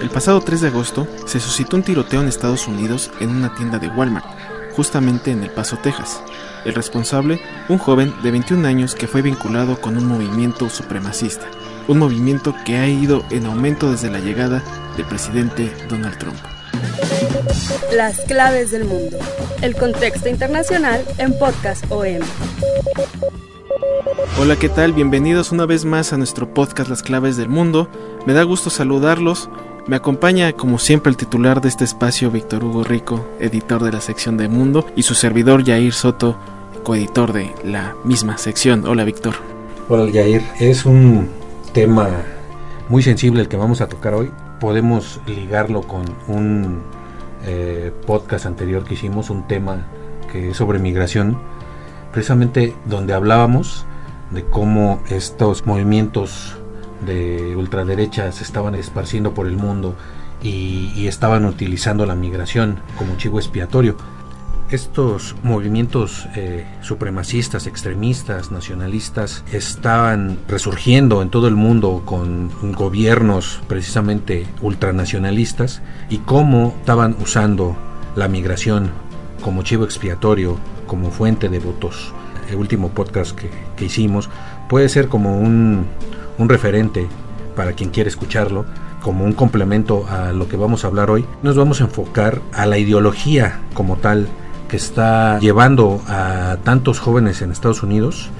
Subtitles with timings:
[0.00, 3.78] El pasado 3 de agosto se suscitó un tiroteo en Estados Unidos en una tienda
[3.78, 4.26] de Walmart,
[4.74, 6.20] justamente en El Paso, Texas.
[6.64, 11.46] El responsable, un joven de 21 años que fue vinculado con un movimiento supremacista,
[11.86, 14.62] un movimiento que ha ido en aumento desde la llegada
[14.96, 16.38] del presidente Donald Trump.
[17.94, 19.18] Las claves del mundo.
[19.62, 22.22] El contexto internacional en Podcast OM.
[24.38, 24.92] Hola, ¿qué tal?
[24.92, 27.88] Bienvenidos una vez más a nuestro podcast Las claves del mundo.
[28.26, 29.50] Me da gusto saludarlos.
[29.86, 34.00] Me acompaña, como siempre, el titular de este espacio, Víctor Hugo Rico, editor de la
[34.00, 36.36] sección de Mundo, y su servidor, Yair Soto,
[36.82, 38.86] coeditor de la misma sección.
[38.86, 39.34] Hola, Víctor.
[39.88, 40.42] Hola, Yair.
[40.60, 41.28] Es un
[41.72, 42.08] tema
[42.88, 44.30] muy sensible el que vamos a tocar hoy.
[44.60, 46.82] Podemos ligarlo con un
[47.44, 49.86] eh, podcast anterior que hicimos, un tema
[50.30, 51.38] que es sobre migración,
[52.12, 53.86] precisamente donde hablábamos
[54.30, 56.56] de cómo estos movimientos
[57.04, 59.94] de ultraderecha se estaban esparciendo por el mundo
[60.42, 63.96] y, estaban utilizando la migración como chivo expiatorio.
[64.70, 74.46] Estos movimientos eh, supremacistas, extremistas, nacionalistas estaban resurgiendo en todo el mundo con gobiernos precisamente
[74.60, 77.76] ultranacionalistas y cómo estaban usando
[78.14, 78.90] la migración
[79.40, 82.12] como chivo expiatorio, como fuente de votos.
[82.50, 84.30] El último podcast que, que hicimos
[84.68, 85.86] puede ser como un,
[86.38, 87.06] un referente
[87.54, 88.64] para quien quiere escucharlo,
[89.02, 91.24] como un complemento a lo que vamos a hablar hoy.
[91.42, 94.28] Nos vamos a enfocar a la ideología como tal
[94.68, 98.30] que está llevando a tantos jóvenes en Estados Unidos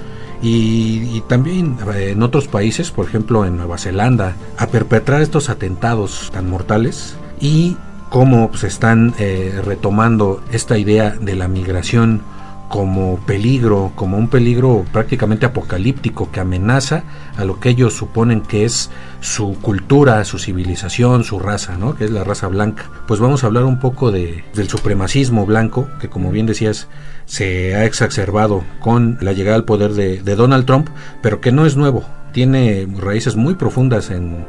[0.41, 6.29] y, y, también en otros países, por ejemplo en Nueva Zelanda, a perpetrar estos atentados
[6.31, 7.75] tan mortales y
[8.09, 12.21] cómo se están eh, retomando esta idea de la migración
[12.69, 17.03] como peligro, como un peligro prácticamente apocalíptico que amenaza
[17.35, 21.95] a lo que ellos suponen que es su cultura, su civilización, su raza, ¿no?
[21.95, 22.85] que es la raza blanca.
[23.07, 26.87] Pues vamos a hablar un poco de, del supremacismo blanco, que como bien decías,
[27.25, 30.89] se ha exacerbado con la llegada al poder de, de Donald Trump,
[31.23, 32.03] pero que no es nuevo,
[32.33, 34.45] tiene raíces muy profundas en,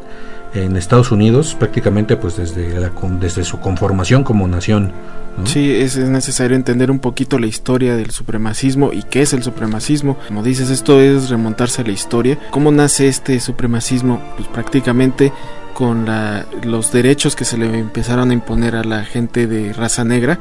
[0.55, 4.93] en Estados Unidos prácticamente pues desde, la, desde su conformación como nación.
[5.39, 5.47] ¿no?
[5.47, 9.43] Sí, es, es, necesario entender un poquito la historia del supremacismo y qué es el
[9.43, 10.19] supremacismo.
[10.27, 12.39] Como dices, esto es remontarse a la historia.
[12.51, 14.21] ¿Cómo nace este supremacismo?
[14.37, 15.33] Pues prácticamente
[15.75, 20.05] con la, los derechos que se le empezaron a imponer a la gente de raza
[20.05, 20.39] negra.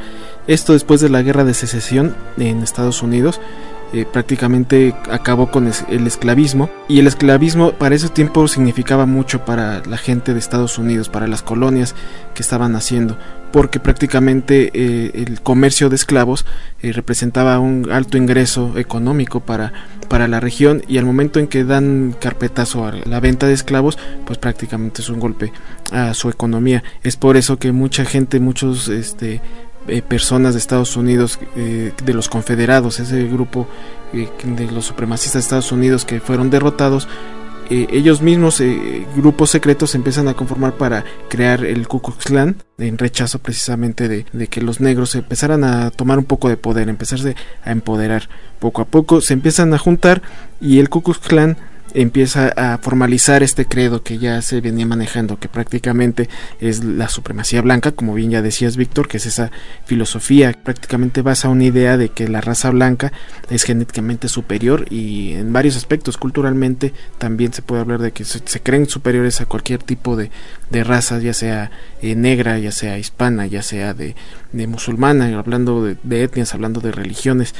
[0.47, 3.39] Esto después de la guerra de secesión en Estados Unidos.
[3.91, 9.83] Eh, prácticamente acabó con el esclavismo y el esclavismo para ese tiempo significaba mucho para
[9.83, 11.95] la gente de Estados Unidos, para las colonias
[12.35, 13.17] que estaban haciendo,
[13.51, 16.45] porque prácticamente eh, el comercio de esclavos
[16.83, 19.73] eh, representaba un alto ingreso económico para,
[20.07, 23.97] para la región y al momento en que dan carpetazo a la venta de esclavos,
[24.25, 25.51] pues prácticamente es un golpe
[25.91, 26.83] a su economía.
[27.01, 29.41] Es por eso que mucha gente, muchos este,
[29.87, 33.67] eh, personas de Estados Unidos, eh, de los confederados, ese grupo
[34.13, 37.07] eh, de los supremacistas de Estados Unidos que fueron derrotados,
[37.71, 38.63] ellos mismos,
[39.15, 44.07] grupos secretos, se empiezan a conformar para crear el Ku Klux Klan, en rechazo precisamente
[44.07, 48.27] de, de, que los negros empezaran a tomar un poco de poder, empezarse a empoderar.
[48.57, 50.23] Poco a poco se empiezan a juntar
[50.59, 51.57] y el Ku Klux Klan
[51.93, 56.29] empieza a formalizar este credo que ya se venía manejando, que prácticamente
[56.59, 59.51] es la supremacía blanca, como bien ya decías Víctor, que es esa
[59.85, 63.11] filosofía, prácticamente basa una idea de que la raza blanca
[63.49, 68.41] es genéticamente superior y en varios aspectos, culturalmente también se puede hablar de que se,
[68.61, 70.31] creen superiores a cualquier tipo de,
[70.69, 71.71] de raza, ya sea
[72.01, 74.15] eh, negra, ya sea hispana, ya sea de,
[74.51, 77.53] de musulmana, hablando de, de etnias, hablando de religiones.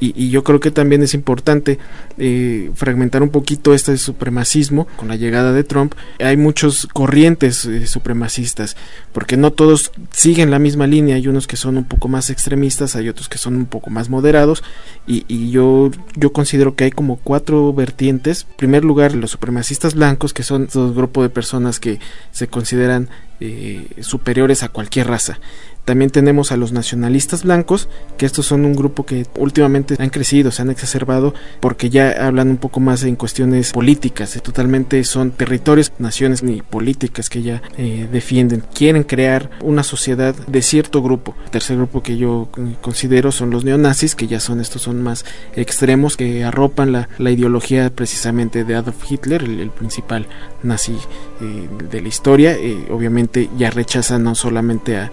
[0.00, 1.78] Y, y, yo creo que también es importante
[2.18, 5.94] eh, fragmentar un poquito este supremacismo con la llegada de Trump.
[6.18, 8.76] Hay muchos corrientes eh, supremacistas,
[9.12, 11.14] porque no todos siguen la misma línea.
[11.14, 14.08] Hay unos que son un poco más extremistas, hay otros que son un poco más
[14.08, 14.64] moderados.
[15.06, 18.46] Y, y yo, yo considero que hay como cuatro vertientes.
[18.50, 22.00] En primer lugar, los supremacistas blancos, que son dos grupos de personas que
[22.32, 23.08] se consideran
[23.40, 25.38] eh, superiores a cualquier raza.
[25.84, 30.50] También tenemos a los nacionalistas blancos, que estos son un grupo que últimamente han crecido,
[30.50, 35.92] se han exacerbado, porque ya hablan un poco más en cuestiones políticas, totalmente son territorios,
[35.98, 38.62] naciones ni políticas que ya eh, defienden.
[38.72, 41.34] Quieren crear una sociedad de cierto grupo.
[41.44, 45.02] El tercer grupo que yo eh, considero son los neonazis, que ya son estos son
[45.02, 50.28] más extremos, que arropan la, ideología precisamente de Adolf Hitler, el, principal
[50.62, 50.96] nazi
[51.42, 52.56] eh, de la historia.
[52.90, 53.23] obviamente
[53.56, 55.10] ya rechazan no solamente a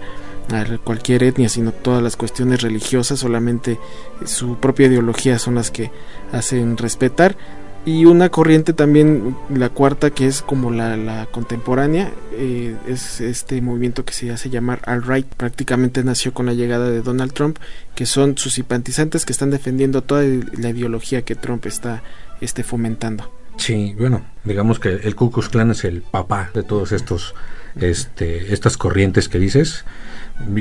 [0.50, 3.78] a cualquier etnia, sino todas las cuestiones religiosas, solamente
[4.24, 5.90] su propia ideología son las que
[6.32, 7.36] hacen respetar.
[7.84, 14.04] Y una corriente también, la cuarta, que es como la, contemporánea, eh, es este movimiento
[14.04, 15.26] que se hace llamar alt-right.
[15.26, 17.58] Prácticamente nació con la llegada de Donald Trump,
[17.96, 22.04] que son sus simpatizantes que están defendiendo toda la ideología que Trump está
[22.40, 23.32] este, fomentando.
[23.56, 27.34] Sí, bueno, digamos que el Ku Klux Klan es el papá de todos estos,
[27.76, 29.84] este, estas corrientes que dices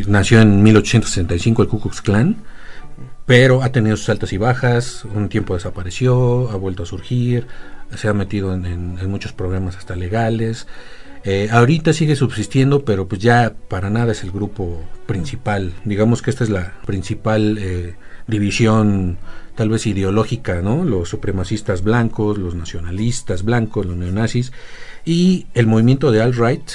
[0.07, 2.37] nació en 1865 el Ku Klux Klan,
[3.25, 7.47] pero ha tenido sus altas y bajas, un tiempo desapareció, ha vuelto a surgir,
[7.95, 10.67] se ha metido en, muchos problemas hasta legales.
[11.23, 15.73] Eh, ahorita sigue subsistiendo, pero pues ya para nada es el grupo principal.
[15.85, 17.95] Digamos que esta es la principal eh,
[18.27, 19.17] división
[19.55, 20.83] tal vez ideológica, ¿no?
[20.83, 24.51] Los supremacistas blancos, los nacionalistas blancos, los neonazis
[25.05, 26.71] y el movimiento de alt-right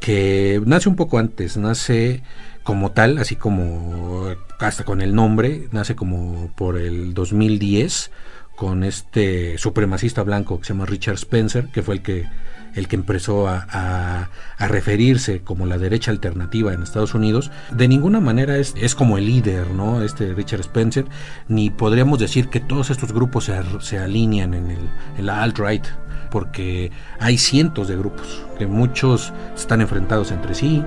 [0.00, 2.22] que nace un poco antes, nace
[2.62, 8.10] como tal, así como hasta con el nombre, nace como por el 2010
[8.56, 12.26] con este supremacista blanco que se llama Richard Spencer, que fue el que
[12.74, 18.58] el que empezó a, referirse como la derecha alternativa en Estados Unidos, de ninguna manera
[18.58, 20.02] es, es, como el líder, ¿no?
[20.02, 21.06] Este Richard Spencer,
[21.48, 25.84] ni podríamos decir que todos estos grupos se, se alinean en, el, en la alt-right,
[26.30, 30.82] porque hay cientos de grupos, que muchos están enfrentados entre sí,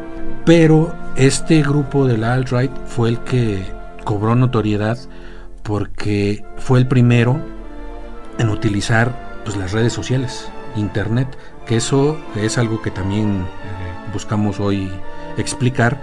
[0.46, 3.66] pero este grupo de la alt-right fue el que
[4.04, 4.98] cobró notoriedad
[5.64, 7.40] porque fue el primero
[8.38, 11.28] en utilizar pues, las redes sociales, internet,
[11.66, 14.92] que eso es algo que también eh, buscamos hoy
[15.38, 16.00] explicar,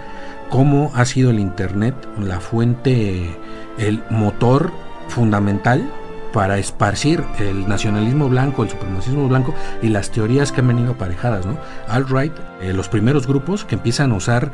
[0.49, 3.37] cómo ha sido el internet la fuente,
[3.77, 4.71] el motor
[5.07, 5.89] fundamental
[6.33, 11.45] para esparcir el nacionalismo blanco, el supremacismo blanco y las teorías que han venido aparejadas,
[11.45, 11.57] ¿no?
[11.87, 14.51] Alt-right, eh, los primeros grupos que empiezan a usar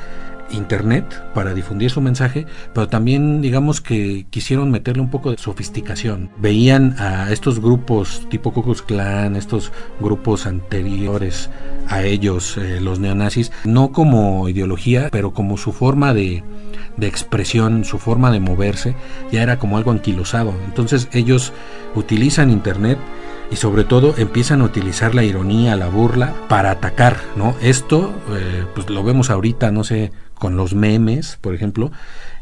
[0.51, 6.29] internet para difundir su mensaje, pero también digamos que quisieron meterle un poco de sofisticación.
[6.37, 11.49] Veían a estos grupos tipo Ku Klux Klan, estos grupos anteriores
[11.89, 16.43] a ellos, eh, los neonazis, no como ideología, pero como su forma de,
[16.97, 18.95] de expresión, su forma de moverse,
[19.31, 20.53] ya era como algo anquilosado.
[20.65, 21.53] Entonces ellos
[21.95, 22.97] utilizan internet
[23.51, 27.55] y sobre todo empiezan a utilizar la ironía, la burla para atacar, ¿no?
[27.61, 31.91] Esto, eh, pues lo vemos ahorita, no sé, con los memes, por ejemplo,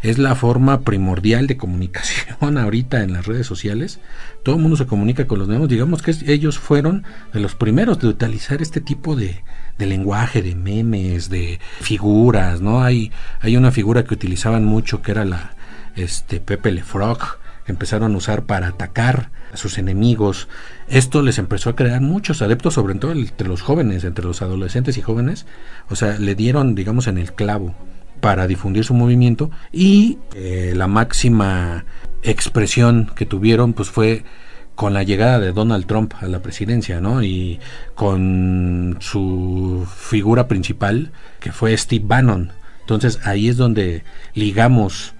[0.01, 3.99] es la forma primordial de comunicación ahorita en las redes sociales.
[4.43, 5.69] Todo el mundo se comunica con los memes.
[5.69, 7.03] Digamos que ellos fueron
[7.33, 9.43] de los primeros de utilizar este tipo de,
[9.77, 12.83] de lenguaje, de memes, de figuras, ¿no?
[12.83, 15.55] Hay, hay una figura que utilizaban mucho que era la
[15.95, 17.19] este Pepe Le Frog,
[17.67, 20.47] empezaron a usar para atacar a sus enemigos.
[20.87, 24.97] Esto les empezó a crear muchos adeptos, sobre todo entre los jóvenes, entre los adolescentes
[24.97, 25.45] y jóvenes.
[25.89, 27.75] O sea, le dieron, digamos, en el clavo
[28.21, 31.85] para difundir su movimiento y eh, la máxima
[32.23, 34.23] expresión que tuvieron pues fue
[34.75, 37.23] con la llegada de Donald Trump a la presidencia, ¿no?
[37.23, 37.59] Y
[37.95, 42.51] con su figura principal, que fue Steve Bannon.
[42.81, 44.03] Entonces ahí es donde
[44.33, 45.14] ligamos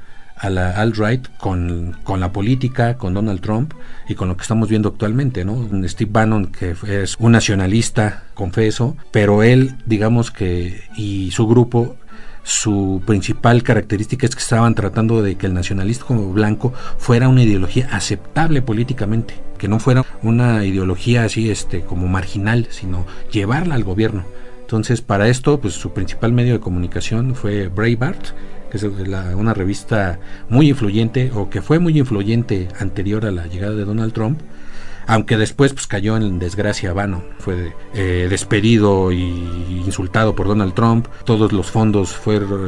[0.46, 3.74] a la alt-right con, con, la política, con Donald Trump
[4.08, 5.68] y con lo que estamos viendo actualmente, ¿no?
[5.88, 11.98] Steve Bannon, que es un nacionalista, confeso, pero él, digamos que, y su grupo
[12.44, 17.90] su principal característica es que estaban tratando de que el nacionalismo blanco fuera una ideología
[17.92, 24.26] aceptable políticamente, que no fuera una ideología así este como marginal, sino llevarla al gobierno.
[24.62, 28.28] Entonces, para esto, pues su principal medio de comunicación fue Breitbart,
[28.70, 30.20] que es una revista
[30.50, 34.40] muy influyente o que fue muy influyente anterior a la llegada de Donald Trump
[35.08, 41.08] aunque después pues cayó en desgracia vano, fue eh, despedido y insultado por Donald Trump,
[41.26, 42.20] todos los fondos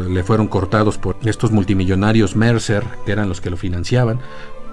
[0.09, 4.19] le fueron cortados por estos multimillonarios Mercer, que eran los que lo financiaban,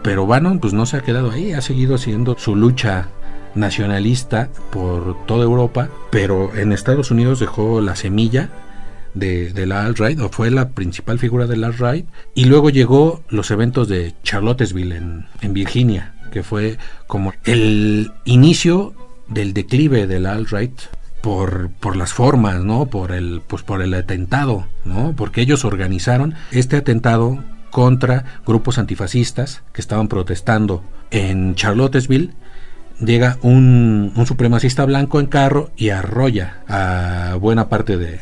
[0.03, 3.09] pero Bannon pues no se ha quedado ahí, ha seguido haciendo su lucha
[3.55, 8.51] nacionalista por toda Europa, pero en Estados Unidos dejó la semilla
[9.15, 13.23] de, de, la alt-right, o fue la principal figura de la alt-right, y luego llegó
[13.29, 18.93] los eventos de Charlottesville en, en Virginia, que fue como el inicio
[19.29, 20.79] del declive del alt-right
[21.25, 22.87] por, por las formas, ¿no?
[22.87, 25.15] Por el, pues por el atentado, ¿no?
[25.17, 32.35] Porque ellos organizaron este atentado contra grupos antifascistas que estaban protestando en Charlottesville.
[33.01, 38.21] Llega un, un supremacista blanco en carro y arrolla a buena parte de,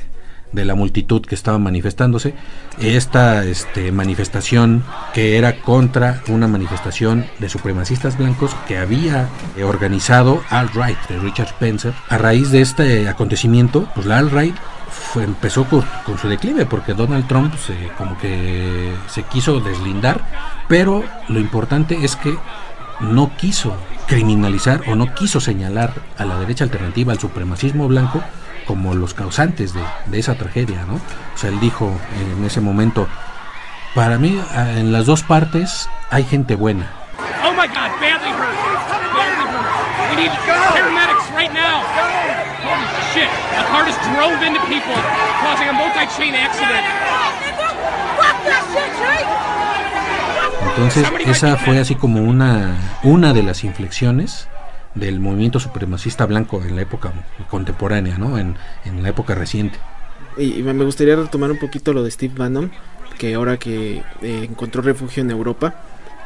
[0.52, 2.34] de la multitud que estaba manifestándose.
[2.80, 9.28] Esta este, manifestación que era contra una manifestación de supremacistas blancos que había
[9.62, 11.94] organizado Alt-Right de Richard Spencer.
[12.08, 14.56] A raíz de este acontecimiento, pues la Alt-Right
[15.16, 15.84] empezó con,
[16.18, 20.20] su declive porque Donald Trump se, como que se quiso deslindar,
[20.68, 22.36] pero lo importante es que
[23.00, 23.74] no quiso
[24.06, 28.22] criminalizar o no quiso señalar a la derecha alternativa, al supremacismo blanco,
[28.66, 30.94] como los causantes de, de, esa tragedia, ¿no?
[30.94, 31.92] O sea, él dijo
[32.36, 33.08] en ese momento,
[33.94, 36.90] para mí en las dos partes hay gente buena.
[37.44, 38.56] Oh my God, badly hurt,
[39.14, 40.10] badly hurt.
[40.10, 41.84] We need paramedics right now.
[42.64, 44.96] Holy shit, the car just drove into people,
[45.42, 46.86] causing a multi-chain accident.
[50.76, 54.48] Entonces, esa fue así como una, una de las inflexiones
[54.94, 57.12] del movimiento supremacista blanco en la época
[57.50, 58.38] contemporánea, ¿no?
[58.38, 58.56] En,
[59.02, 59.78] la época reciente.
[60.36, 62.70] Y, me gustaría retomar un poquito lo de Steve Bannon,
[63.18, 65.74] que ahora que eh, encontró refugio en Europa,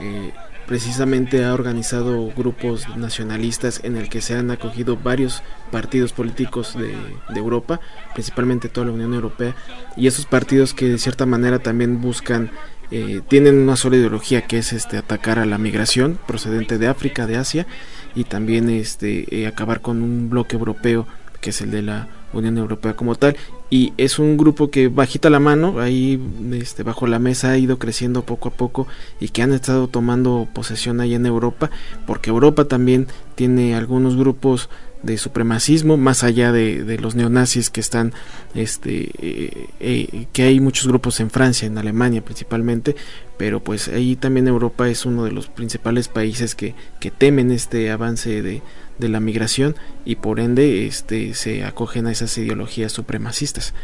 [0.00, 0.32] eh,
[0.66, 6.94] precisamente ha organizado grupos nacionalistas en el que se han acogido varios partidos políticos de,
[7.38, 7.80] Europa,
[8.14, 9.54] principalmente toda la Unión Europea,
[9.96, 12.50] y esos partidos que de cierta manera también buscan
[12.90, 17.26] eh, tienen una sola ideología que es este atacar a la migración procedente de África,
[17.26, 17.66] de Asia
[18.14, 21.06] y también este eh, acabar con un bloque europeo
[21.40, 23.36] que es el de la Unión Europea como tal.
[23.70, 26.20] Y es un grupo que bajita la mano ahí
[26.52, 28.86] este bajo la mesa ha ido creciendo poco a poco
[29.20, 31.70] y que han estado tomando posesión ahí en Europa
[32.06, 34.68] porque Europa también tiene algunos grupos
[35.06, 38.12] de supremacismo más allá de, los neonazis que están
[38.54, 42.96] este eh, eh, que hay muchos grupos en Francia en Alemania principalmente
[43.38, 47.90] pero pues ahí también Europa es uno de los principales países que, que temen este
[47.90, 48.62] avance de,
[48.98, 53.74] de la migración y por ende este se acogen a esas ideologías supremacistas.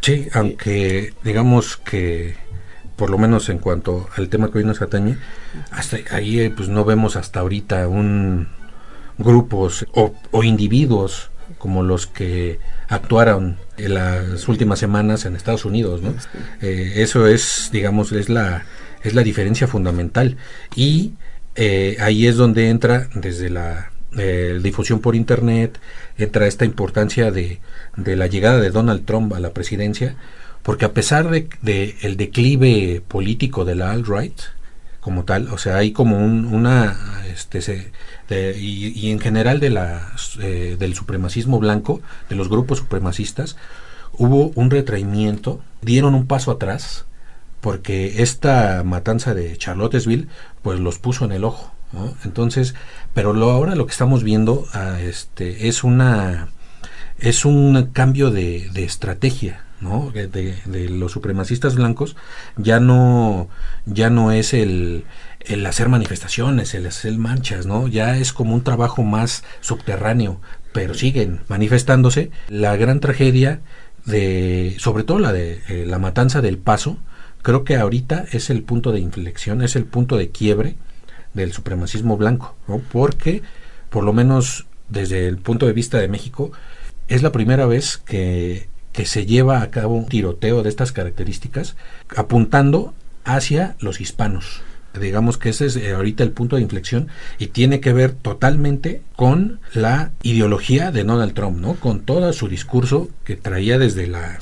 [0.00, 2.36] Sí aunque digamos que
[2.96, 5.16] por lo menos en cuanto al tema que hoy nos atañe
[5.70, 8.48] hasta ahí pues no vemos hasta ahorita un
[9.18, 16.14] grupos o, individuos como los que actuaron en las últimas semanas en Estados Unidos, ¿no?
[16.60, 18.64] Eh, eso es, digamos, es la,
[19.02, 20.36] es la diferencia fundamental.
[20.74, 21.12] Y
[21.54, 25.78] eh, ahí es donde entra desde la eh, difusión por Internet,
[26.18, 27.60] entra esta importancia de,
[27.96, 30.16] de, la llegada de Donald Trump a la presidencia,
[30.62, 34.38] porque a pesar de, de el declive político de la alt-right,
[35.02, 37.90] como tal, o sea, hay como un, una, este, se,
[38.30, 43.56] y, en general de la, eh, del supremacismo blanco, de los grupos supremacistas,
[44.12, 47.06] hubo un retraimiento, dieron un paso atrás,
[47.60, 50.28] porque esta matanza de Charlottesville,
[50.62, 51.74] pues los puso en el ojo,
[52.24, 52.76] Entonces,
[53.12, 56.48] pero lo, ahora lo que estamos viendo ah, este, es una
[57.18, 60.10] es un cambio de, de estrategia, ¿no?
[60.12, 62.16] De, los supremacistas blancos
[62.56, 63.48] ya no
[63.84, 65.04] ya no es el,
[65.40, 67.88] el hacer manifestaciones, el hacer manchas, ¿no?
[67.88, 70.40] Ya es como un trabajo más subterráneo,
[70.72, 72.30] pero siguen manifestándose.
[72.48, 73.60] La gran tragedia
[74.06, 76.98] de, sobre todo la de eh, la matanza del Paso,
[77.42, 80.76] creo que ahorita es el punto de inflexión, es el punto de quiebre
[81.34, 82.78] del supremacismo blanco, ¿no?
[82.78, 83.42] Porque
[83.90, 86.52] por lo menos desde el punto de vista de México
[87.08, 91.76] es la primera vez que que se lleva a cabo un tiroteo de estas características
[92.16, 92.94] apuntando
[93.24, 94.62] hacia los hispanos.
[95.00, 97.08] Digamos que ese es eh, ahorita el punto de inflexión
[97.38, 101.74] y tiene que ver totalmente con la ideología de Donald Trump, ¿no?
[101.74, 104.38] Con todo su discurso que traía desde la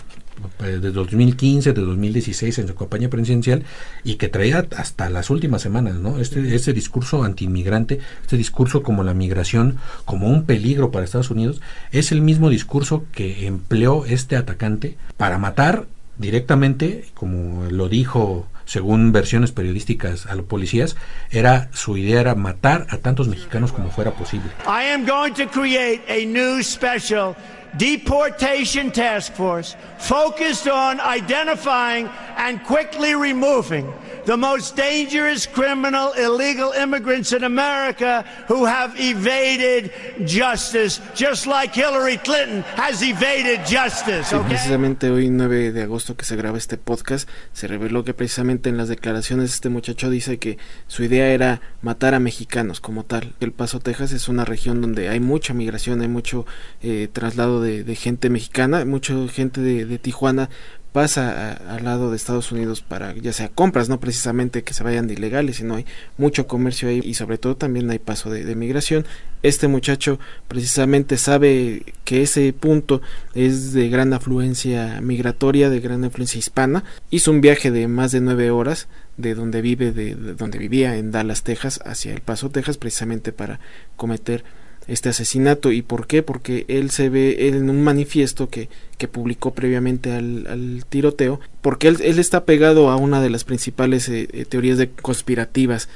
[0.59, 3.65] de 2015, de 2016 en su campaña presidencial
[4.05, 6.19] y que traía hasta las últimas semanas, ¿no?
[6.19, 11.61] Este, este discurso antiinmigrante, este discurso como la migración como un peligro para Estados Unidos,
[11.93, 15.87] es el mismo discurso que empleó este atacante para matar
[16.19, 20.97] directamente, como lo dijo según versiones periodísticas a los policías,
[21.33, 24.49] era su idea era matar a tantos mexicanos como fuera posible.
[24.65, 27.35] I am going to create a new special
[27.77, 33.93] deportation task force focused on identifying and quickly removing
[34.27, 39.91] the most dangerous criminal illegal immigrants in America who have evaded
[40.27, 44.29] justice, just like Hillary Clinton has evaded justice.
[44.29, 48.69] Sí, precisamente hoy 9 de agosto que se graba este podcast, se reveló que precisamente
[48.69, 53.35] en las declaraciones este muchacho dice que su idea era matar a mexicanos como tal.
[53.41, 56.47] El Paso, Texas es una región donde hay mucha migración, hay mucho
[56.83, 60.49] eh, traslado de, gente mexicana, mucha gente de, Tijuana
[60.93, 65.07] pasa al lado de Estados Unidos para ya sea compras, no precisamente que se vayan
[65.07, 65.87] de ilegales, sino hay
[66.19, 69.07] mucho comercio ahí y sobre todo también hay paso de, migración.
[69.43, 73.01] Este muchacho precisamente sabe que ese punto
[73.35, 76.85] es de gran afluencia migratoria, de gran influencia hispana.
[77.11, 80.97] Hizo un viaje de más de nueve horas de donde vive, de, de donde vivía
[80.97, 83.61] en Dallas, Texas, hacia El Paso, Texas, precisamente para
[83.97, 84.45] cometer
[84.91, 85.73] este asesinato.
[85.73, 88.69] Y por qué porque él se ve él en un manifiesto que,
[88.99, 93.45] que publicó previamente al, al tiroteo porque él, él, está pegado a una de las
[93.45, 95.89] principales eh, teorías de conspirativas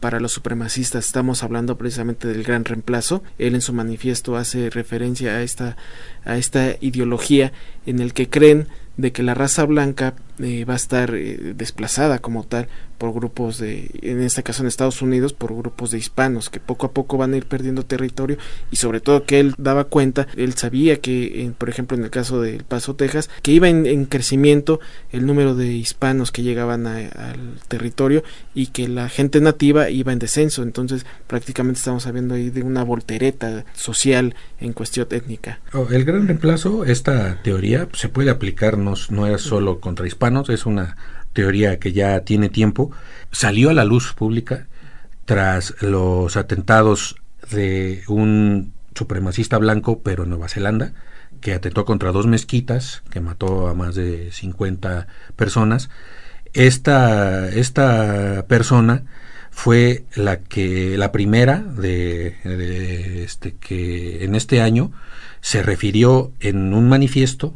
[0.00, 1.06] para los supremacistas.
[1.06, 3.22] Estamos hablando precisamente del gran reemplazo.
[3.38, 5.76] Él en su manifiesto hace referencia a esta
[6.24, 7.52] a esta ideología
[7.86, 12.18] en el que creen de que la raza blanca eh, va a estar eh, desplazada
[12.18, 12.68] como tal
[12.98, 16.86] por grupos de, en este caso en Estados Unidos, por grupos de hispanos que poco
[16.86, 18.38] a poco van a ir perdiendo territorio
[18.70, 22.10] y sobre todo que él daba cuenta, él sabía que, en, por ejemplo, en el
[22.10, 24.80] caso de Paso, Texas, que iba en, en crecimiento
[25.12, 30.12] el número de hispanos que llegaban a, al territorio y que la gente nativa iba
[30.12, 35.60] en descenso, entonces prácticamente estamos hablando ahí de una voltereta social en cuestión étnica.
[35.72, 40.06] Oh, el gran reemplazo, esta teoría se puede aplicar, no, no es solo contra
[40.48, 40.96] es una
[41.32, 42.90] teoría que ya tiene tiempo,
[43.30, 44.66] salió a la luz pública
[45.24, 47.16] tras los atentados
[47.50, 50.92] de un supremacista blanco, pero en Nueva Zelanda,
[51.40, 55.06] que atentó contra dos mezquitas, que mató a más de 50
[55.36, 55.90] personas.
[56.54, 59.04] Esta, esta persona
[59.50, 64.92] fue la que la primera de, de este que en este año
[65.40, 67.54] se refirió en un manifiesto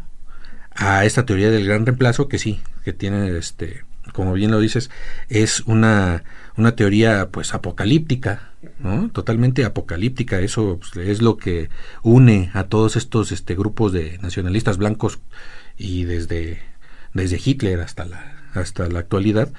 [0.82, 4.90] a esta teoría del gran reemplazo que sí, que tiene este como bien lo dices,
[5.28, 6.24] es una,
[6.56, 9.10] una teoría pues apocalíptica, ¿no?
[9.10, 11.70] Totalmente apocalíptica, eso pues, es lo que
[12.02, 15.20] une a todos estos este grupos de nacionalistas blancos
[15.78, 16.60] y desde
[17.14, 19.52] desde Hitler hasta la hasta la actualidad,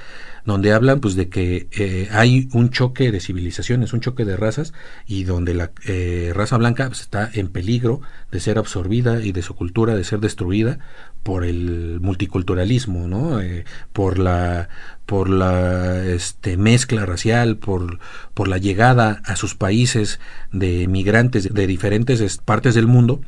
[0.46, 4.74] donde hablan pues de que eh, hay un choque de civilizaciones, un choque de razas
[5.08, 9.42] y donde la eh, raza blanca pues, está en peligro de ser absorbida y de
[9.42, 10.80] su cultura de ser destruida
[11.24, 13.40] por el multiculturalismo, ¿no?
[13.40, 14.70] Eh, por la
[15.06, 18.00] por la este, mezcla racial, por,
[18.34, 20.20] por la llegada a sus países
[20.52, 23.22] de migrantes de diferentes partes del mundo.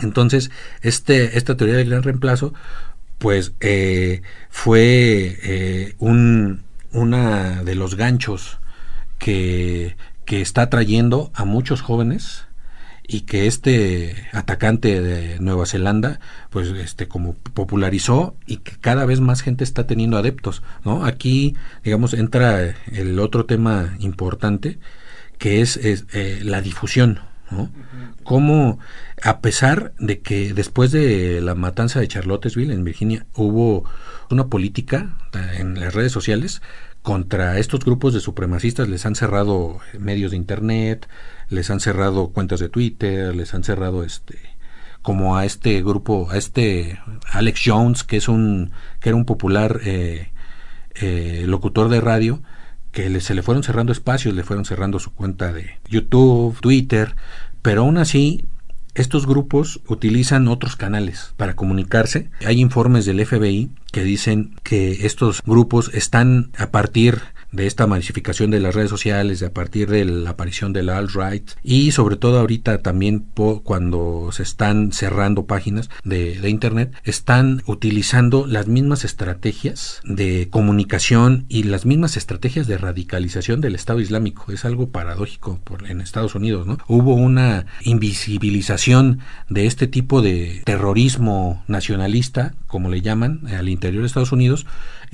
[0.00, 0.50] Entonces,
[0.82, 2.52] este, esta teoría del gran reemplazo
[3.18, 8.58] pues eh, fue eh, un una de los ganchos
[9.18, 12.46] que, que está trayendo a muchos jóvenes
[13.06, 19.20] y que este atacante de Nueva Zelanda pues este como popularizó y que cada vez
[19.20, 24.78] más gente está teniendo adeptos no aquí digamos entra el otro tema importante
[25.38, 27.20] que es, eh, la difusión
[27.54, 27.70] ¿no?
[28.22, 28.78] Cómo,
[29.22, 33.84] a pesar de que después de la matanza de Charlottesville en Virginia hubo
[34.30, 35.16] una política
[35.58, 36.62] en las redes sociales
[37.02, 41.06] contra estos grupos de supremacistas, les han cerrado medios de internet,
[41.50, 44.38] les han cerrado cuentas de Twitter, les han cerrado este
[45.02, 46.98] como a este grupo, a este
[47.30, 50.30] Alex Jones, que es un que era un popular eh,
[50.94, 52.42] eh, locutor de radio,
[52.94, 57.16] que se le fueron cerrando espacios, le fueron cerrando su cuenta de YouTube, Twitter,
[57.60, 58.46] pero aún así
[58.94, 62.30] estos grupos utilizan otros canales para comunicarse.
[62.46, 67.20] Hay informes del FBI que dicen que estos grupos están a partir
[67.54, 71.52] de esta masificación de las redes sociales, a partir de la aparición de la alt-right
[71.62, 73.26] y sobre todo ahorita también
[73.62, 81.46] cuando se están cerrando páginas de, de, Internet, están utilizando las mismas estrategias de comunicación
[81.48, 84.52] y las mismas estrategias de radicalización del Estado Islámico.
[84.52, 86.78] Es algo paradójico por, en Estados Unidos, ¿no?
[86.88, 94.06] Hubo una invisibilización de este tipo de terrorismo nacionalista, como le llaman, al interior de
[94.06, 94.66] Estados Unidos,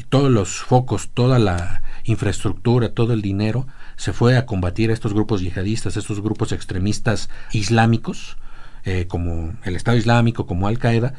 [0.08, 5.14] todos los focos, toda la infraestructura, todo el dinero, se fue a combatir a estos
[5.14, 8.36] grupos yihadistas, a estos grupos extremistas islámicos,
[8.84, 11.14] eh, como el Estado Islámico, como Al Qaeda,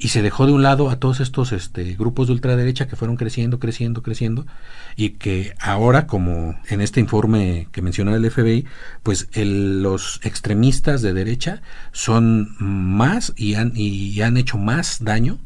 [0.00, 3.16] y se dejó de un lado a todos estos este, grupos de ultraderecha que fueron
[3.16, 4.46] creciendo, creciendo, creciendo,
[4.94, 8.64] y que ahora, como en este informe que menciona el FBI,
[9.02, 15.38] pues el, los extremistas de derecha son más y han, y han hecho más daño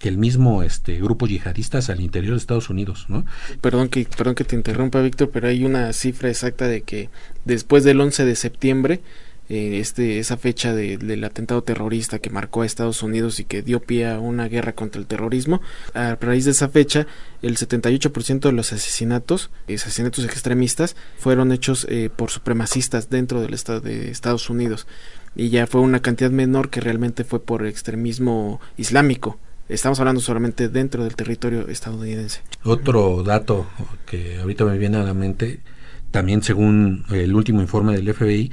[0.00, 3.24] que el mismo este grupo yihadistas al interior de Estados Unidos, ¿no?
[3.60, 7.10] Perdón que perdón que te interrumpa, Víctor, pero hay una cifra exacta de que
[7.44, 9.00] después del 11 de septiembre
[9.50, 13.80] eh, este, esa fecha del atentado terrorista que marcó a Estados Unidos y que dio
[13.80, 15.60] pie a una guerra contra el terrorismo.
[15.92, 17.08] A raíz de esa fecha,
[17.42, 23.80] el 78% de los asesinatos, asesinatos extremistas, fueron hechos eh, por supremacistas dentro del estado
[23.80, 24.86] de Estados Unidos.
[25.34, 29.40] Y ya fue una cantidad menor que realmente fue por extremismo islámico.
[29.70, 32.40] Estamos hablando solamente dentro del territorio estadounidense.
[32.64, 33.68] Otro dato
[34.04, 35.60] que ahorita me viene a la mente,
[36.10, 38.50] también según el último informe del FBI,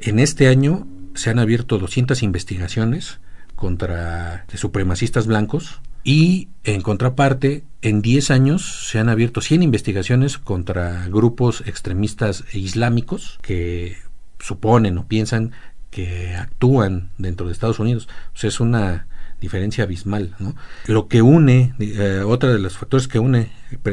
[0.00, 3.20] en este año se han abierto 200 investigaciones
[3.54, 11.06] contra supremacistas blancos y en contraparte en 10 años se han abierto 100 investigaciones contra
[11.06, 13.98] grupos extremistas islámicos que
[14.40, 15.52] suponen o piensan
[15.90, 18.08] que actúan dentro de Estados Unidos.
[18.34, 19.06] O sea, es una
[19.40, 20.34] diferencia abismal.
[20.38, 20.54] ¿no?
[20.86, 23.50] Lo que une, eh, otra de los factores que une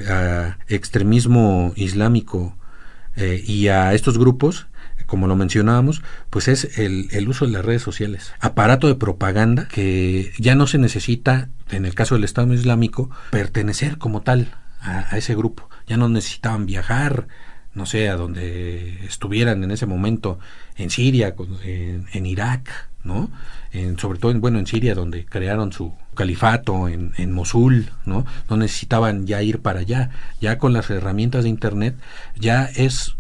[0.10, 2.58] a extremismo islámico
[3.16, 4.68] eh, y a estos grupos
[5.06, 8.34] como lo mencionábamos, pues es el, el, uso de las redes sociales.
[8.40, 14.00] Aparato de propaganda que ya no se necesita, en el caso del Estado Islámico, pertenecer
[14.00, 15.70] como tal a, ese grupo.
[15.88, 17.28] Ya no necesitaban viajar,
[17.74, 20.40] no sé, a donde estuvieran en ese momento,
[20.78, 23.30] en Siria, en Irak, ¿no?
[23.72, 28.26] En, sobre todo, en, bueno, en Siria, donde crearon su califato, en, en Mosul, ¿no?
[28.50, 30.12] No necesitaban ya ir para allá.
[30.40, 31.96] Ya con las herramientas de Internet,
[32.36, 33.16] ya es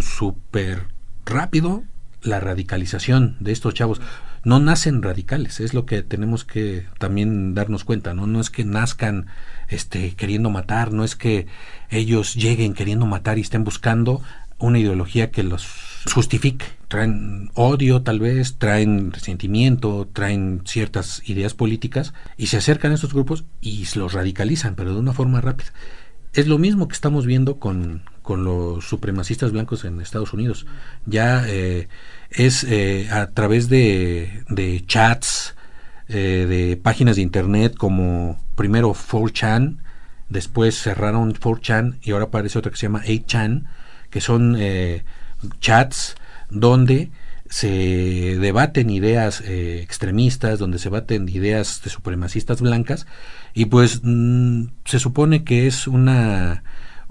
[0.00, 0.86] súper
[1.24, 1.84] rápido
[2.22, 4.00] la radicalización de estos chavos.
[4.44, 8.26] No nacen radicales, es lo que tenemos que también darnos cuenta, ¿no?
[8.26, 9.26] No es que nazcan
[9.68, 11.46] este queriendo matar, no es que
[11.90, 14.20] ellos lleguen queriendo matar y estén buscando
[14.58, 16.64] una ideología que los justifique.
[16.88, 23.14] Traen odio tal vez, traen resentimiento, traen ciertas ideas políticas y se acercan a estos
[23.14, 25.72] grupos y los radicalizan, pero de una forma rápida.
[26.32, 30.66] Es lo mismo que estamos viendo con, con los supremacistas blancos en Estados Unidos.
[31.04, 31.88] Ya eh,
[32.30, 35.54] es eh, a través de, de chats,
[36.08, 39.78] eh, de páginas de internet como primero 4chan,
[40.30, 43.66] después cerraron 4chan y ahora aparece otra que se llama 8chan,
[44.08, 44.56] que son
[45.60, 46.16] chats
[46.50, 47.10] donde
[47.48, 53.06] se debaten ideas extremistas, donde se debaten ideas de supremacistas blancas
[53.52, 56.62] y pues mm, se supone que es una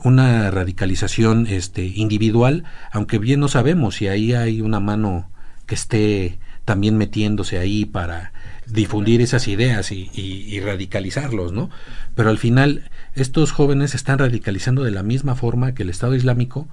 [0.03, 5.29] una radicalización este, individual, aunque bien no sabemos si ahí hay una mano
[5.65, 8.33] que esté también metiéndose ahí para
[8.65, 11.69] difundir esas ideas y, radicalizarlos, ¿no?
[12.15, 16.67] Pero al final estos jóvenes están radicalizando de la misma forma que el Estado Islámico,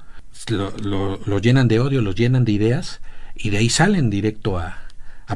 [0.48, 3.00] lo, llenan de odio, los llenan de ideas
[3.34, 4.84] y de ahí salen directo a,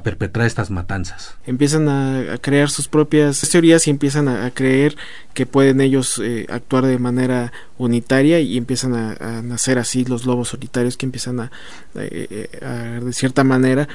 [0.02, 1.34] perpetrar estas matanzas.
[1.44, 4.96] Empiezan a, crear sus propias teorías y empiezan a, creer
[5.34, 10.48] que pueden ellos eh, actuar de manera unitaria y empiezan a, nacer así los lobos
[10.48, 11.50] solitarios que empiezan a,
[11.94, 12.48] eh,
[13.02, 13.86] de cierta manera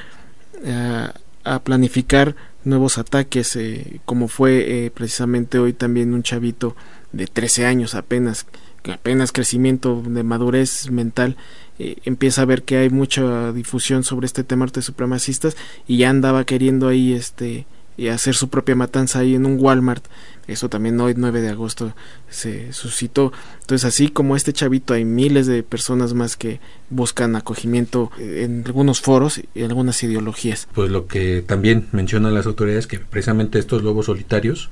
[1.44, 6.76] a planificar nuevos ataques eh, como fue precisamente hoy también un chavito
[7.12, 8.46] de 13 años apenas
[8.84, 11.36] apenas crecimiento de madurez mental
[11.78, 16.10] eh, empieza a ver que hay mucha difusión sobre este tema de supremacistas y ya
[16.10, 17.66] andaba queriendo ahí este
[18.06, 20.04] hacer su propia matanza ahí en un Walmart.
[20.46, 21.94] Eso también hoy 9 de agosto
[22.30, 23.32] se suscitó.
[23.60, 26.60] Entonces así como este chavito hay miles de personas más que
[26.90, 30.68] buscan acogimiento en algunos foros y algunas ideologías.
[30.74, 34.70] Pues lo que también mencionan las autoridades que precisamente estos lobos solitarios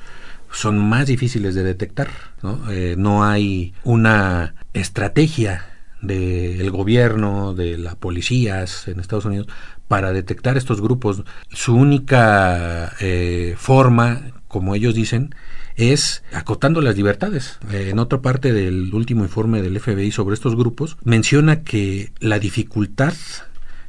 [0.50, 2.09] son más difíciles de detectar.
[2.42, 5.66] No, eh, no hay una estrategia
[6.02, 9.48] del gobierno, de las policías en Estados Unidos
[9.88, 11.22] para detectar estos grupos.
[11.50, 15.35] Su única eh, forma, como ellos dicen,
[15.76, 17.59] es acotando las libertades.
[17.70, 22.38] Eh, en otra parte del último informe del FBI sobre estos grupos, menciona que la
[22.38, 23.14] dificultad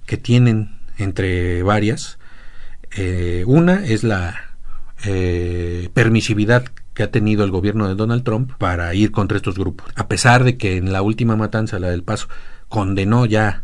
[0.06, 2.18] que tienen entre varias,
[3.46, 4.47] una es la
[5.06, 9.92] eh, permisividad que ha tenido el gobierno de Donald Trump para ir contra estos grupos.
[9.96, 12.28] A pesar de que en la última matanza, la del Paso,
[12.70, 13.64] condenó ya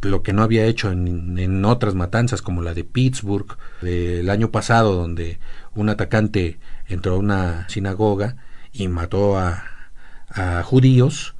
[0.00, 4.94] lo que no había hecho en, otras matanzas como la de Pittsburgh del año pasado
[4.94, 5.38] donde
[5.74, 8.36] un atacante entró a una sinagoga
[8.72, 11.34] y mató a judíos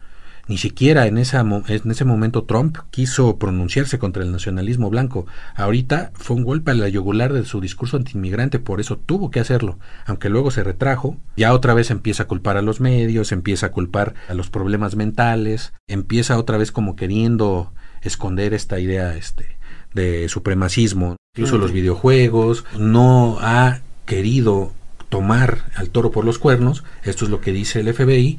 [0.48, 5.26] ni siquiera en, esa, en ese momento Trump quiso pronunciarse contra el nacionalismo blanco.
[5.54, 9.40] Ahorita fue un golpe a la yugular de su discurso antiinmigrante, por eso tuvo que
[9.40, 9.78] hacerlo.
[10.04, 13.72] Aunque luego se retrajo, ya otra vez empieza a culpar a los medios, empieza a
[13.72, 19.56] culpar a los problemas mentales, empieza otra vez como queriendo esconder esta idea este,
[19.94, 21.16] de supremacismo.
[21.34, 24.72] Incluso los videojuegos, no ha querido
[25.08, 28.38] tomar al toro por los cuernos, esto es lo que dice el FBI.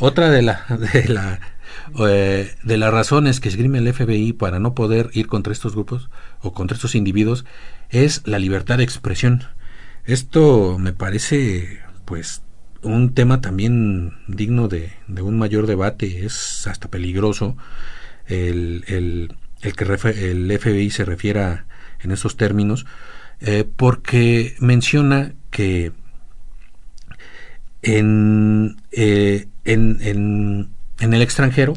[0.00, 1.40] Otra de la, de la
[2.06, 6.08] eh, de las razones que esgrime el FBI para no poder ir contra estos grupos
[6.40, 7.44] o contra estos individuos
[7.90, 9.44] es la libertad de expresión.
[10.04, 12.42] Esto me parece pues
[12.82, 17.56] un tema también digno de, un mayor debate, es hasta peligroso
[18.26, 21.66] el, el, el que el FBI se refiera
[22.00, 22.86] en esos términos,
[23.40, 25.92] eh, porque menciona que
[27.82, 31.74] en, eh, en, en, el extranjero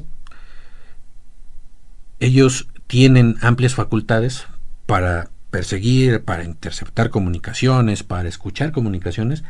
[2.20, 4.46] ellos tienen amplias facultades
[4.86, 9.44] para perseguir, para interceptar comunicaciones, para escuchar comunicaciones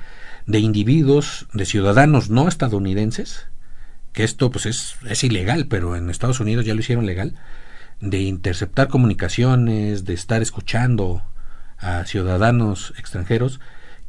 [0.45, 3.47] de individuos, de ciudadanos no estadounidenses,
[4.11, 7.35] que esto pues es, es ilegal, pero en Estados Unidos ya lo hicieron legal,
[8.01, 11.23] de interceptar comunicaciones, de estar escuchando
[11.77, 13.59] a ciudadanos extranjeros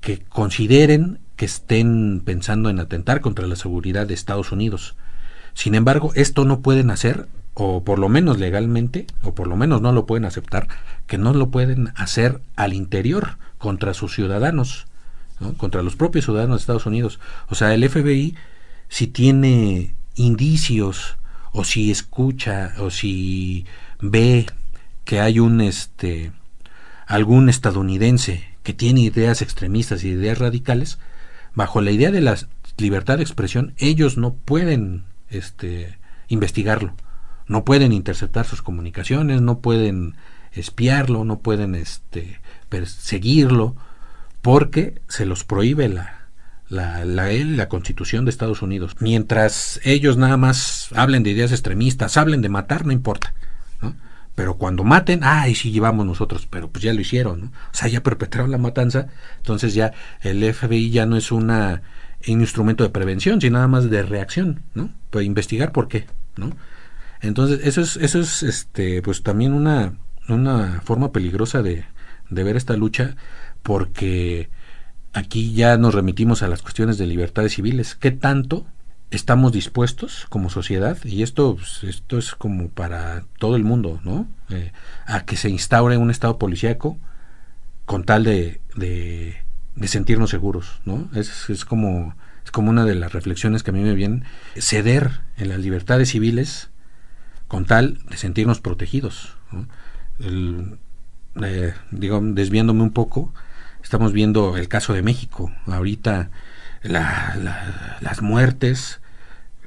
[0.00, 4.96] que consideren que estén pensando en atentar contra la seguridad de Estados Unidos.
[5.54, 9.80] Sin embargo, esto no pueden hacer, o por lo menos legalmente, o por lo menos
[9.80, 10.68] no lo pueden aceptar,
[11.06, 14.86] que no lo pueden hacer al interior contra sus ciudadanos,
[15.56, 17.20] contra los propios ciudadanos de Estados Unidos.
[17.48, 18.36] O sea, el FBI,
[18.88, 21.16] si tiene indicios,
[21.52, 23.64] o si escucha, o si
[24.00, 24.46] ve
[25.04, 26.32] que hay un este
[27.06, 30.98] algún estadounidense que tiene ideas extremistas y ideas radicales,
[31.54, 32.36] bajo la idea de la
[32.78, 36.94] libertad de expresión, ellos no pueden este investigarlo,
[37.46, 40.14] no pueden interceptar sus comunicaciones, no pueden
[40.52, 43.76] espiarlo, no pueden este perseguirlo,
[44.42, 46.28] porque se los prohíbe la,
[46.68, 48.96] la, la, la, Constitución de Estados Unidos.
[49.00, 53.34] Mientras ellos nada más hablen de ideas extremistas, hablen de matar, no importa.
[54.34, 57.46] Pero cuando maten, ay, sí llevamos nosotros, pero pues ya lo hicieron, ¿no?
[57.46, 59.92] O sea, ya perpetraron la matanza, entonces ya
[60.22, 61.82] el FBI ya no es una,
[62.26, 64.90] un instrumento de prevención, sino nada más de reacción, ¿no?
[65.10, 66.50] Pues investigar por qué, ¿no?
[67.20, 69.94] Entonces, eso es, eso es este, pues también una,
[70.28, 71.84] una forma peligrosa de,
[72.28, 73.16] de ver esta lucha,
[73.62, 74.50] porque
[75.12, 77.94] aquí ya nos remitimos a las cuestiones de libertades civiles.
[77.94, 78.66] ¿Qué tanto
[79.16, 84.26] estamos dispuestos como sociedad, y esto, pues, esto es como para todo el mundo, ¿no?
[84.50, 84.72] Eh,
[85.06, 86.98] a que se instaure un estado policíaco
[87.84, 89.36] con tal de, de,
[89.86, 91.08] sentirnos seguros, ¿no?
[91.14, 94.24] Es, es, como, es como una de las reflexiones que a mí me vienen,
[94.56, 96.70] ceder en las libertades civiles
[97.48, 99.36] con tal de sentirnos protegidos.
[101.42, 103.32] Eh, digo, desviándome un poco,
[103.82, 106.30] estamos viendo el caso de México, ahorita
[106.82, 109.00] las muertes,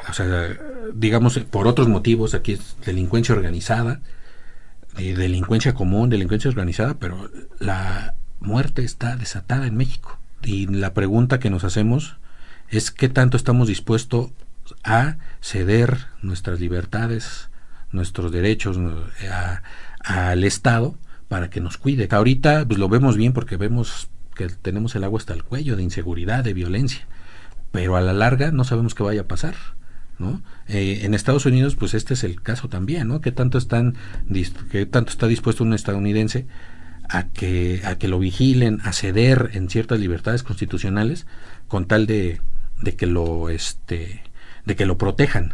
[0.10, 0.57] o sea,
[0.93, 4.01] digamos, por otros motivos, aquí es delincuencia organizada,
[4.95, 7.29] delincuencia común, delincuencia organizada, pero
[7.60, 10.19] la muerte está desatada en México.
[10.43, 12.17] Y la pregunta que nos hacemos
[12.69, 14.31] es qué tanto estamos dispuestos
[14.83, 17.49] a ceder nuestras libertades,
[17.91, 18.77] nuestros derechos
[19.99, 20.95] al Estado
[21.27, 22.07] para que nos cuide.
[22.12, 25.83] Ahorita pues, lo vemos bien porque vemos que tenemos el agua hasta el cuello de
[25.83, 27.07] inseguridad, de violencia,
[27.71, 29.55] pero a la larga no sabemos qué vaya a pasar.
[30.19, 30.41] ¿No?
[30.67, 33.21] Eh, en Estados Unidos, pues este es el caso también, ¿no?
[33.21, 33.95] ¿Qué tanto, están,
[34.71, 36.47] qué tanto está dispuesto un estadounidense
[37.10, 41.25] a que, a que lo vigilen, a ceder en ciertas libertades constitucionales
[41.67, 42.41] con tal de,
[42.82, 44.23] de que lo, este,
[44.65, 45.53] de que lo protejan?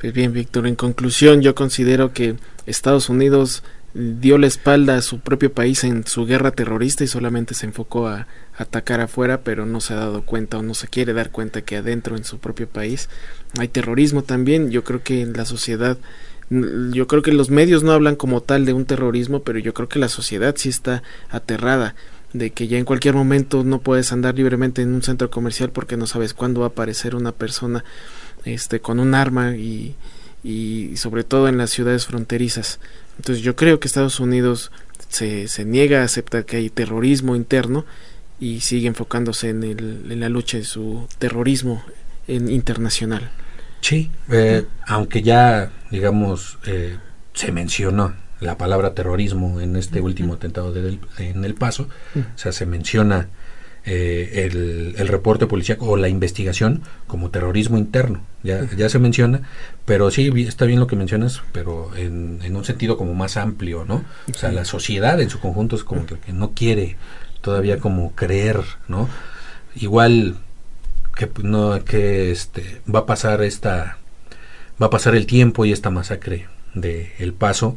[0.00, 3.62] Pues bien, Víctor, en conclusión, yo considero que Estados Unidos
[3.96, 8.08] dio la espalda a su propio país en su guerra terrorista y solamente se enfocó
[8.08, 11.62] a atacar afuera, pero no se ha dado cuenta o no se quiere dar cuenta
[11.62, 13.08] que adentro en su propio país
[13.58, 14.70] hay terrorismo también.
[14.70, 15.96] Yo creo que en la sociedad,
[16.50, 19.88] yo creo que los medios no hablan como tal de un terrorismo, pero yo creo
[19.88, 21.94] que la sociedad sí está aterrada
[22.34, 25.96] de que ya en cualquier momento no puedes andar libremente en un centro comercial porque
[25.96, 27.82] no sabes cuándo va a aparecer una persona
[28.44, 29.94] este con un arma y,
[30.44, 32.78] y sobre todo en las ciudades fronterizas
[33.18, 34.70] entonces yo creo que Estados Unidos
[35.08, 37.84] se, se niega a aceptar que hay terrorismo interno
[38.38, 41.82] y sigue enfocándose en, el, en la lucha de su terrorismo
[42.28, 43.30] en, internacional.
[43.80, 46.96] Sí, eh, aunque ya, digamos, eh,
[47.34, 52.52] se mencionó la palabra terrorismo en este último atentado de en El Paso, o sea,
[52.52, 53.28] se menciona
[53.88, 54.50] eh,
[54.98, 58.20] el, reporte policial o la investigación como terrorismo interno.
[58.42, 59.42] Ya, ya se menciona,
[59.84, 63.84] pero sí está bien lo que mencionas, pero en, en un sentido como más amplio,
[63.84, 64.04] ¿no?
[64.28, 66.96] O sea, la sociedad en su conjunto es como que, no quiere
[67.42, 69.08] todavía como creer, ¿no?
[69.76, 70.36] Igual
[71.14, 73.98] que no que este va a pasar esta
[74.82, 77.76] va a pasar el tiempo y esta masacre de El Paso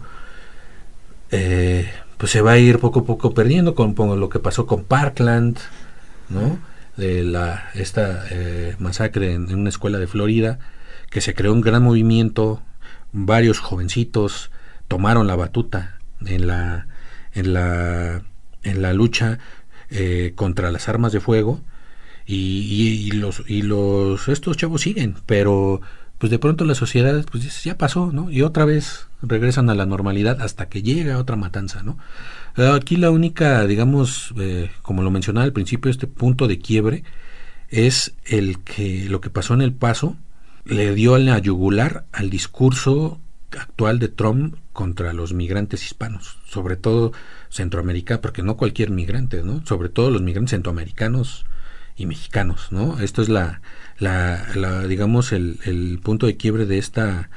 [1.31, 4.65] eh, pues se va a ir poco a poco perdiendo con, con, lo que pasó
[4.65, 5.57] con Parkland,
[6.29, 6.59] ¿no?
[6.99, 10.59] de la esta eh, masacre en, una escuela de Florida,
[11.09, 12.61] que se creó un gran movimiento,
[13.11, 14.51] varios jovencitos
[14.87, 16.87] tomaron la batuta en la
[17.33, 18.21] en la
[18.63, 19.39] en la lucha
[19.89, 21.61] eh, contra las armas de fuego
[22.25, 25.81] y, los y los estos chavos siguen, pero
[26.19, 28.29] pues de pronto la sociedad pues ya pasó, ¿no?
[28.29, 31.97] Y otra vez regresan a la normalidad hasta que llega otra matanza, ¿no?
[32.59, 37.03] Aquí la única, digamos, eh, como lo mencionaba al principio, este punto de quiebre
[37.69, 40.17] es el que lo que pasó en el paso
[40.65, 43.19] le dio la yugular al discurso
[43.57, 47.13] actual de Trump contra los migrantes hispanos, sobre todo
[47.49, 49.65] Centroamérica, porque no cualquier migrante, ¿no?
[49.65, 51.45] Sobre todo los migrantes centroamericanos
[51.95, 52.99] y mexicanos, ¿no?
[52.99, 53.61] Esto es la,
[53.97, 57.29] la, digamos, el, el, punto de quiebre de esta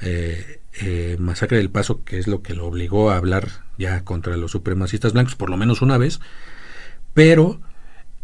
[0.00, 4.36] eh, eh, masacre del Paso, que es lo que lo obligó a hablar ya contra
[4.36, 6.20] los supremacistas blancos, por lo menos una vez,
[7.14, 7.60] pero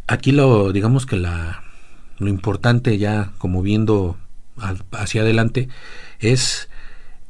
[0.06, 1.64] aquí lo, digamos que la,
[2.18, 4.16] lo importante ya, como viendo
[4.92, 5.68] hacia adelante,
[6.18, 6.68] es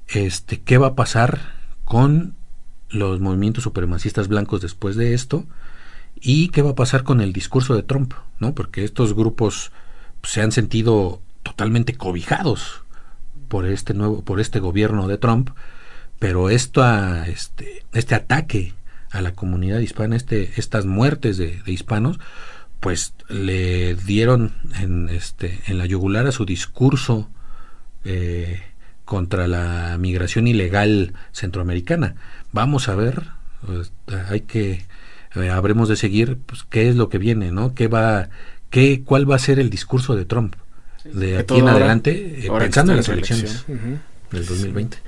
[0.08, 2.34] este, qué va a pasar con
[2.88, 5.46] los movimientos supremacistas blancos después de esto
[6.20, 8.54] y qué va a pasar con el discurso de Trump, ¿no?
[8.54, 9.72] Porque estos grupos
[10.22, 12.82] se han sentido totalmente cobijados
[13.48, 15.50] por este nuevo por este gobierno de Trump,
[16.18, 16.84] pero esto
[17.26, 18.74] este este ataque
[19.10, 22.18] a la comunidad hispana, este estas muertes de, hispanos,
[22.80, 27.28] pues le dieron en este en la yugular a su discurso
[28.04, 28.62] eh,
[29.04, 32.16] contra la migración ilegal centroamericana.
[32.52, 33.28] Vamos a ver,
[33.64, 33.92] pues,
[34.28, 34.84] hay que
[35.50, 37.74] habremos de seguir pues, qué es lo que viene, ¿no?
[37.74, 38.28] ¿Qué va
[38.70, 40.56] qué cuál va a ser el discurso de Trump
[41.12, 43.64] de aquí en adelante eh, pensando en las elecciones
[44.30, 44.98] del 2020?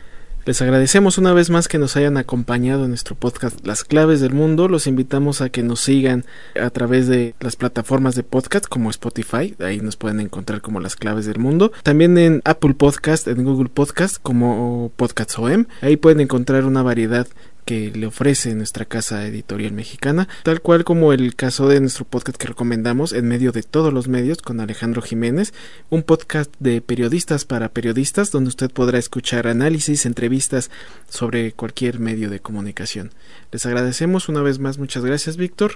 [0.48, 4.32] Les agradecemos una vez más que nos hayan acompañado en nuestro podcast Las Claves del
[4.32, 4.66] Mundo.
[4.66, 6.24] Los invitamos a que nos sigan
[6.58, 10.96] a través de las plataformas de podcast como Spotify, ahí nos pueden encontrar como Las
[10.96, 11.70] Claves del Mundo.
[11.82, 15.66] También en Apple Podcast, en Google Podcast como Podcasts OM.
[15.82, 17.26] Ahí pueden encontrar una variedad
[17.68, 22.38] que le ofrece nuestra casa editorial mexicana, tal cual como el caso de nuestro podcast
[22.38, 25.52] que recomendamos en medio de todos los medios con Alejandro Jiménez,
[25.90, 30.70] un podcast de periodistas para periodistas donde usted podrá escuchar análisis, entrevistas
[31.11, 33.12] sobre cualquier medio de comunicación.
[33.52, 35.72] Les agradecemos una vez más, muchas gracias Víctor.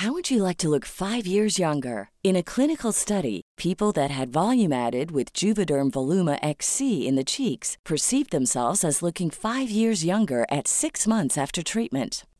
[0.00, 2.08] How would you like to look five years younger?
[2.24, 7.24] In a clinical study, people that had volume added with Juvederm Voluma XC in the
[7.24, 12.24] cheeks perceived themselves as looking five years younger at six months after treatment.